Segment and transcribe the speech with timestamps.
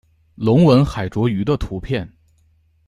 [0.33, 2.11] 隆吻海蠋鱼的图片